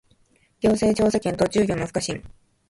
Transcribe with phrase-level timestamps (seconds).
[0.61, 2.23] 行政調査権と住居の不可侵